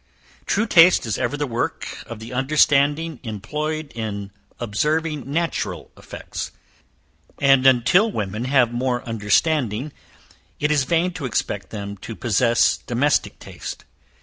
[0.47, 6.51] True taste is ever the work of the understanding employed in observing natural effects;
[7.37, 9.93] and till women have more understanding,
[10.59, 13.85] it is vain to expect them to possess domestic taste.